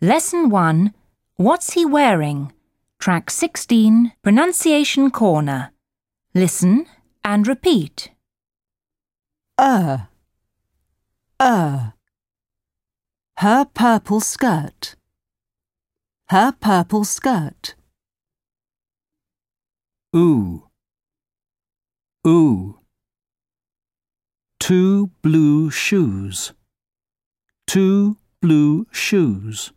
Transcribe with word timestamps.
Lesson 0.00 0.48
1 0.48 0.94
What's 1.34 1.72
he 1.72 1.84
wearing? 1.84 2.52
Track 3.00 3.30
16 3.30 4.12
Pronunciation 4.22 5.10
Corner. 5.10 5.72
Listen 6.36 6.86
and 7.24 7.48
repeat. 7.48 8.12
Er. 9.60 10.06
Er. 11.42 11.94
Her 13.38 13.64
purple 13.64 14.20
skirt. 14.20 14.94
Her 16.28 16.52
purple 16.52 17.02
skirt. 17.02 17.74
Ooh. 20.14 20.68
Ooh. 22.24 22.78
Two 24.60 25.10
blue 25.22 25.72
shoes. 25.72 26.52
Two 27.66 28.16
blue 28.40 28.86
shoes. 28.92 29.72